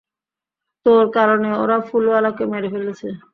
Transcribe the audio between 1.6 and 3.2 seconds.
ওরা ফুলওয়াকে মেরে ফেলেছে।